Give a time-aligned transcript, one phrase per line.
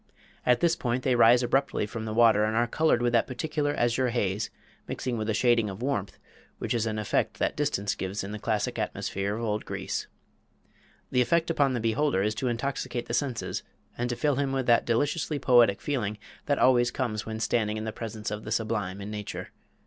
[0.47, 3.75] At this point they rise abruptly from the water and are colored with that peculiar
[3.75, 4.49] azure haze,
[4.87, 6.17] mixed with a shading of warmth,
[6.57, 10.07] which is an effect that distance gives in the classic atmosphere of old Greece.
[11.11, 13.61] The effect upon the beholder is to intoxicate the senses
[13.95, 17.83] and to fill him with that deliciously poetic feeling that always comes when standing in
[17.85, 19.49] the presence of the sublime in nature.